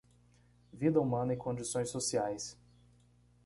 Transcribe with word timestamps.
Vida 0.73 0.99
humana 0.99 1.31
e 1.35 1.37
condições 1.37 1.91
sociais 1.91 2.57